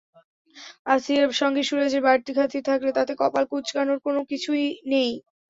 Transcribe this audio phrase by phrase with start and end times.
[0.87, 3.99] আথিয়ার সঙ্গে সুরাজের বাড়তি খাতির থাকলে তাতে কপাল কুঁচকানোর
[4.31, 5.11] কিছুই নেই।